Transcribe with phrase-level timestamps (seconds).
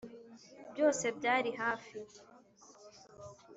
[0.71, 1.95] byose byari hafi.